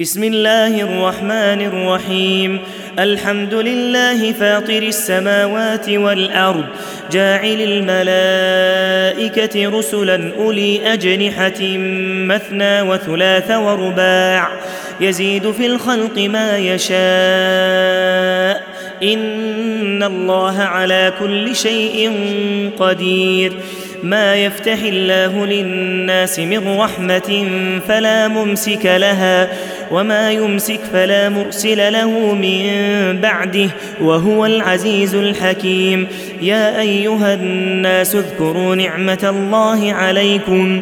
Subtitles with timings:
[0.00, 2.58] بسم الله الرحمن الرحيم.
[2.98, 6.64] الحمد لله فاطر السماوات والأرض
[7.12, 7.84] جاعل
[9.20, 11.62] الملائكة رسلا أولي أجنحة
[12.26, 14.48] مثنى وثلاث ورباع.
[15.00, 16.94] يزيد في الخلق ما يشاء.
[19.02, 22.12] إن الله على كل شيء
[22.78, 23.52] قدير.
[24.02, 27.48] ما يفتح الله للناس من رحمة
[27.88, 29.48] فلا ممسك لها.
[29.94, 32.66] وما يمسك فلا مرسل له من
[33.20, 36.06] بعده وهو العزيز الحكيم.
[36.42, 40.80] يا أيها الناس اذكروا نعمة الله عليكم.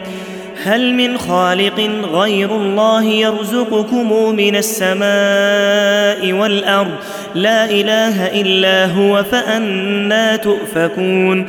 [0.65, 6.93] هل من خالق غير الله يرزقكم من السماء والأرض؟
[7.35, 11.49] لا إله إلا هو فأنا تؤفكون.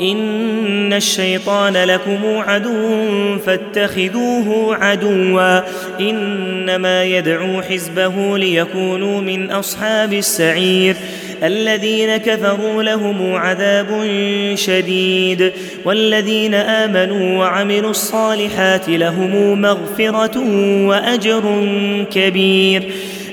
[0.00, 5.60] إن الشيطان لكم عدو فاتخذوه عدوا.
[6.00, 10.96] إنما يدعو حزبه ليكونوا من أصحاب السعير.
[11.42, 13.86] الذين كفروا لهم عذاب
[14.54, 15.52] شديد.
[15.84, 20.38] والذين آمنوا وعملوا الصالحات لهم مغفرة
[20.86, 21.68] وأجر
[22.10, 22.82] كبير.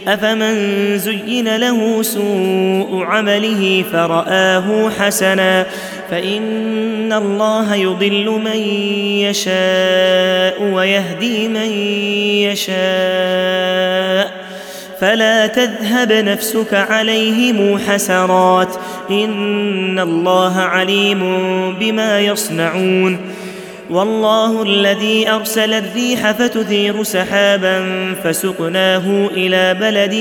[0.07, 5.65] أفمن زين له سوء عمله فرآه حسنا.
[6.11, 8.57] فإن الله يضل من
[9.19, 11.71] يشاء ويهدي من
[12.51, 14.45] يشاء.
[14.99, 18.75] فلا تذهب نفسك عليهم حسرات.
[19.11, 21.19] إن الله عليم
[21.79, 23.35] بما يصنعون.
[23.89, 27.85] والله الذي أرسل الريح فتثير سحابا
[28.23, 30.13] فسقناه إلى بلد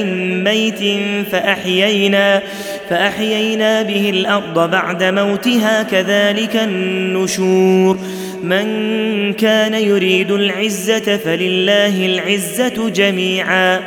[0.48, 1.00] ميت
[1.32, 2.42] فأحيينا
[2.90, 7.98] فأحيينا به الأرض بعد موتها كذلك النشور.
[8.42, 13.80] من كان يريد العزة فلله العزة جميعا.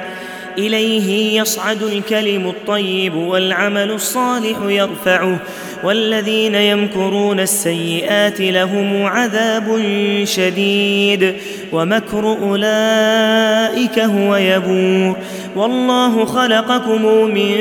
[0.57, 5.39] إليه يصعد الكلم الطيب والعمل الصالح يرفعه.
[5.83, 9.81] والذين يمكرون السيئات لهم عذاب
[10.23, 11.33] شديد.
[11.71, 15.15] ومكر أولئك هو يبور.
[15.55, 17.55] والله خلقكم من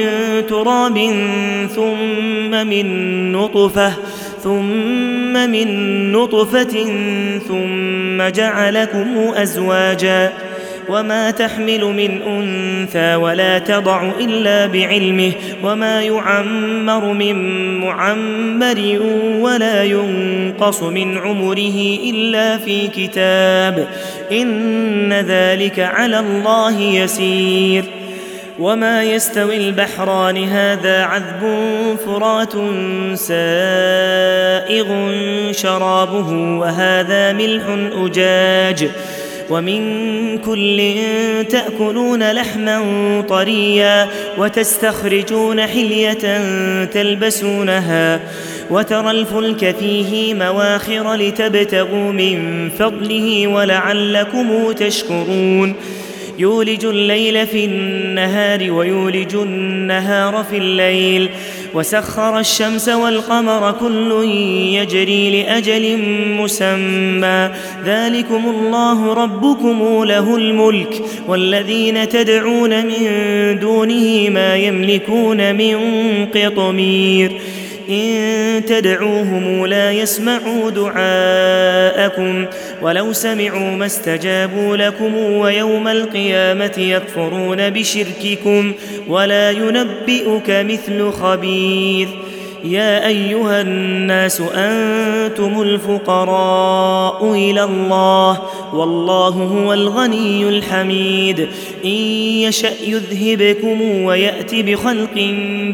[0.48, 0.98] تراب
[1.74, 3.92] ثم من نطفة
[4.42, 6.86] ثم من نطفة
[7.48, 10.45] ثم جعلكم أزواجا.
[10.88, 15.32] وما تحمل من انثى ولا تضع الا بعلمه
[15.62, 17.36] وما يعمر من
[17.80, 18.98] معمر
[19.40, 23.88] ولا ينقص من عمره الا في كتاب
[24.32, 27.84] ان ذلك على الله يسير
[28.58, 31.42] وما يستوي البحران هذا عذب
[32.06, 32.52] فرات
[33.14, 34.86] سائغ
[35.52, 38.88] شرابه وهذا ملح اجاج
[39.50, 40.94] ومن كل
[41.48, 42.80] تأكلون لحما
[43.28, 44.08] طريا
[44.38, 46.40] وتستخرجون حلية
[46.84, 48.20] تلبسونها
[48.70, 55.74] وترى الفلك فيه مواخر لتبتغوا من فضله ولعلكم تشكرون
[56.38, 61.28] يولج الليل في النهار ويولج النهار في الليل
[61.76, 64.24] وسخر الشمس والقمر كل
[64.72, 65.98] يجري لأجل
[66.28, 67.50] مسمى.
[67.84, 71.02] ذلكم الله ربكم له الملك.
[71.28, 73.02] والذين تدعون من
[73.60, 75.76] دونه ما يملكون من
[76.34, 77.32] قطمير.
[77.90, 82.46] إن تدعوهم لا يسمعوا دعاءكم
[82.82, 88.72] ولو سمعوا ما استجابوا لكم ويوم القيامة يكفرون بشرككم
[89.08, 92.08] ولا ينبئك مثل خبير
[92.64, 98.42] يا أيها الناس أنتم الفقراء إلى الله
[98.72, 101.48] والله هو الغني الحميد
[101.84, 101.90] إن
[102.40, 105.14] يشأ يذهبكم ويأت بخلق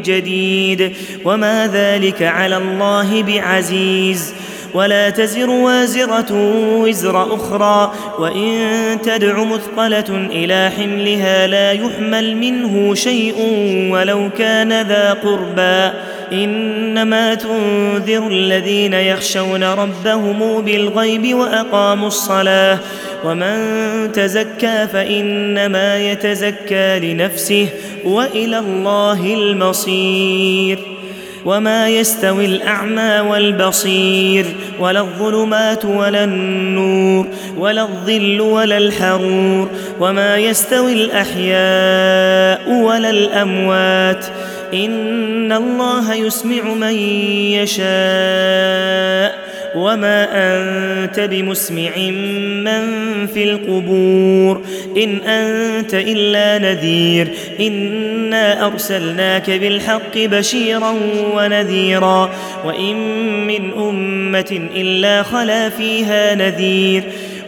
[0.05, 0.93] جديد
[1.25, 4.33] وما ذلك على الله بعزيز
[4.73, 6.33] ولا تزر وازرة
[6.81, 13.35] وزر أخرى وإن تدع مثقلة إلى حملها لا يحمل منه شيء
[13.91, 15.97] ولو كان ذا قربى
[16.33, 22.79] إنما تنذر الذين يخشون ربهم بالغيب وأقاموا الصلاة
[23.23, 27.67] ومن تزكى فإنما يتزكى لنفسه
[28.05, 30.79] وإلى الله المصير
[31.45, 34.45] وما يستوي الأعمى والبصير
[34.79, 37.27] ولا الظلمات ولا النور
[37.57, 39.69] ولا الظل ولا الحرور
[39.99, 44.25] وما يستوي الأحياء ولا الأموات
[44.73, 46.95] إن الله يسمع من
[47.53, 49.43] يشاء
[49.75, 51.97] وما أنت بمسمع
[52.63, 52.83] من
[53.27, 54.61] في القبور
[54.97, 57.27] إن أنت إلا نذير
[57.59, 60.95] إنا أرسلناك بالحق بشيرا
[61.35, 62.29] ونذيرا
[62.65, 62.95] وإن
[63.47, 67.03] من أمة إلا خلا فيها نذير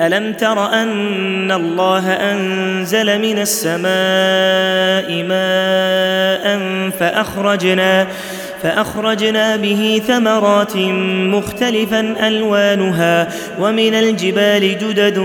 [0.00, 6.60] ألم تر أن الله أنزل من السماء ماء
[6.90, 8.06] فأخرجنا
[8.62, 10.76] فأخرجنا به ثمرات
[11.34, 13.28] مختلفا ألوانها
[13.60, 15.18] ومن الجبال جدد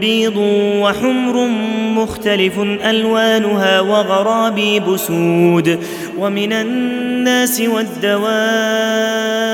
[0.00, 0.36] بيض
[0.76, 1.46] وحمر
[1.94, 5.78] مختلف ألوانها وغرابيب سود
[6.18, 9.51] ومن الناس والدواب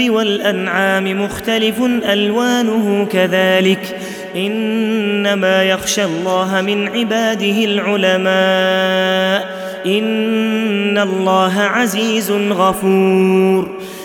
[0.00, 1.82] والأنعام مختلف
[2.12, 3.96] ألوانه كذلك
[4.36, 9.54] إنما يخشى الله من عباده العلماء
[9.86, 13.68] إن الله عزيز غفور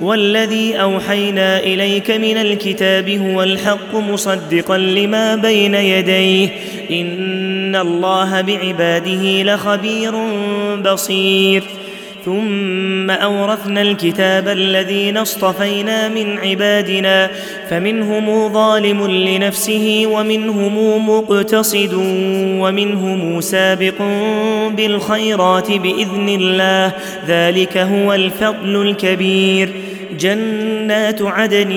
[0.00, 6.48] والذي أوحينا إليك من الكتاب هو الحق مصدقا لما بين يديه.
[6.90, 10.12] إن الله بعباده لخبير
[10.84, 11.62] بصير.
[12.24, 17.30] ثم أورثنا الكتاب الذين اصطفينا من عبادنا
[17.70, 21.94] فمنهم ظالم لنفسه ومنهم مقتصد
[22.60, 24.02] ومنهم سابق
[24.76, 26.92] بالخيرات بإذن الله.
[27.28, 29.89] ذلك هو الفضل الكبير.
[30.20, 31.72] جنات عدن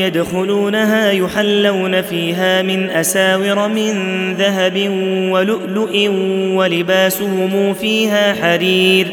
[0.00, 3.94] يدخلونها يحلون فيها من أساور من
[4.34, 4.90] ذهب
[5.30, 6.08] ولؤلؤ
[6.54, 9.08] ولباسهم فيها حرير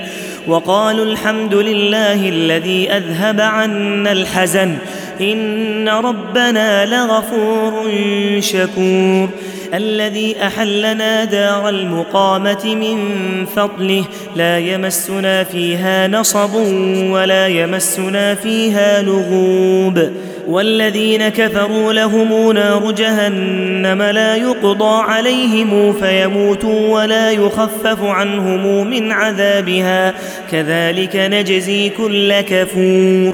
[0.48, 4.78] وقالوا الحمد لله الذي أذهب عنا الحزن
[5.22, 7.92] إن ربنا لغفور
[8.40, 9.30] شكور.
[9.74, 12.98] الذي أحلنا دار المقامة من
[13.46, 14.04] فضله
[14.36, 16.56] لا يمسنا فيها نصب
[17.12, 20.10] ولا يمسنا فيها لغوب.
[20.48, 30.14] والذين كفروا لهم نار جهنم لا يقضى عليهم فيموتوا ولا يخفف عنهم من عذابها.
[30.52, 33.34] كذلك نجزي كل كفور.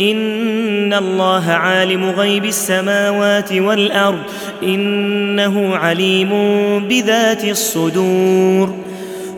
[0.00, 4.22] ان الله عالم غيب السماوات والارض
[4.62, 6.30] انه عليم
[6.88, 8.87] بذات الصدور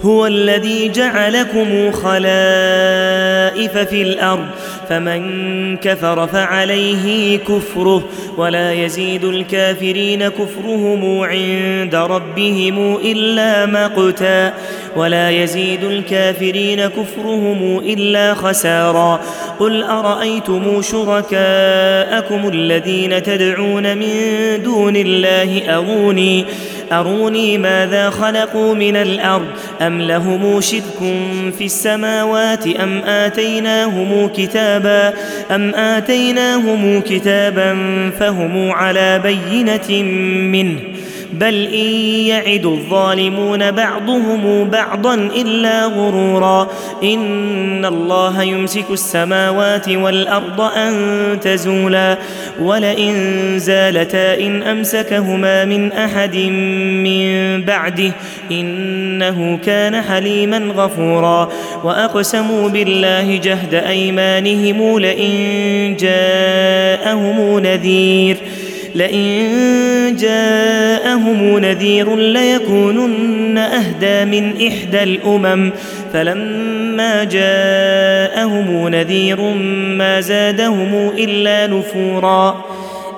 [0.05, 4.47] هو الذي جعلكم خلائف في الأرض
[4.89, 8.05] فمن كفر فعليه كفره
[8.37, 14.53] ولا يزيد الكافرين كفرهم عند ربهم إلا مقتا
[14.97, 19.21] ولا يزيد الكافرين كفرهم إلا خسارا.
[19.61, 24.13] قل أرأيتم شركاءكم الذين تدعون من
[24.65, 26.45] دون الله اروني
[26.93, 29.47] أروني ماذا خلقوا من الأرض؟
[29.81, 30.99] أم لهم شرك
[31.59, 35.15] في السماوات؟ أم آتيناهم كتابا؟
[35.51, 37.71] أم آتيناهم كتابا
[38.19, 40.03] فهم على بينة
[40.51, 40.81] منه.
[41.33, 41.91] بل ان
[42.27, 46.69] يعد الظالمون بعضهم بعضا الا غرورا
[47.03, 50.95] ان الله يمسك السماوات والارض ان
[51.41, 52.19] تزولا
[52.61, 53.15] ولئن
[53.59, 58.13] زالتا ان امسكهما من احد من بعده
[58.51, 61.49] انه كان حليما غفورا
[61.85, 68.37] واقسموا بالله جهد ايمانهم لئن جاءهم نذير
[68.95, 75.71] لئن جاءهم نذير ليكونن أهدى من إحدى الأمم.
[76.13, 79.41] فلما جاءهم نذير
[79.97, 82.65] ما زادهم إلا نفورا.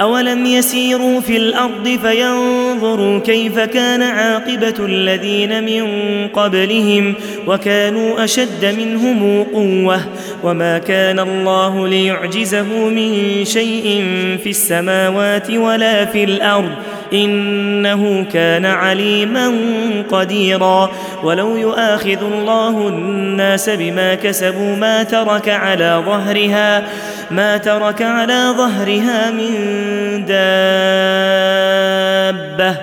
[0.00, 5.84] أولم يسيروا في الأرض فينظروا كيف كان عاقبة الذين من
[6.28, 7.14] قبلهم
[7.46, 10.00] وكانوا أشد منهم قوة
[10.42, 14.04] وما كان الله ليعجزه من شيء
[14.44, 16.72] في السماوات ولا في الأرض
[17.12, 19.52] إنه كان عليما
[20.10, 20.90] قديرا
[21.22, 26.84] ولو يؤاخذ الله الناس بما كسبوا ما ترك على ظهرها
[27.30, 29.54] ما ترك على ظهرها من
[32.54, 32.76] دابة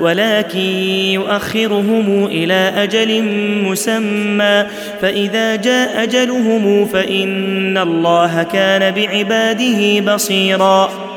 [0.00, 0.58] ولكن
[1.18, 3.22] يؤخرهم إلى أجل
[3.64, 4.66] مسمى.
[5.02, 11.13] فإذا جاء أجلهم فإن الله كان بعباده بصيرا.